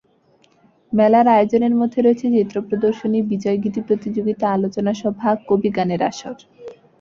[0.93, 6.35] মেলার আয়োজনের মধ্যে রয়েছে চিত্র প্রদর্শনী, বিজয়গীতি প্রতিযোগিতা, আলোচনা সভা, কবি গানের আসর।